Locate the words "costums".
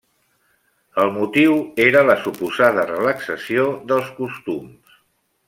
4.23-4.99